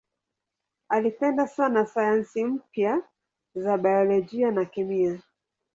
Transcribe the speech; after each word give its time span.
Alipenda 0.89 1.47
sana 1.47 1.85
sayansi 1.85 2.45
mpya 2.45 3.01
za 3.55 3.77
biolojia 3.77 4.51
na 4.51 4.65
kemia. 4.65 5.21